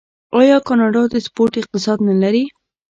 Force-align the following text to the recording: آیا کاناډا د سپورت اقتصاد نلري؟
آیا 0.39 0.57
کاناډا 0.67 1.03
د 1.09 1.15
سپورت 1.25 1.53
اقتصاد 1.61 1.97
نلري؟ 2.09 2.43